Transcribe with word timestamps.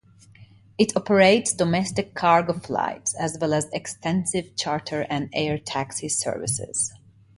It 0.79 0.97
operates 0.97 1.53
domestic 1.53 2.15
cargo 2.15 2.53
flights, 2.53 3.13
as 3.13 3.37
well 3.39 3.53
as 3.53 3.69
extensive 3.71 4.55
charter 4.55 5.05
and 5.11 5.29
air 5.31 5.59
taxi 5.59 6.09
services. 6.09 6.91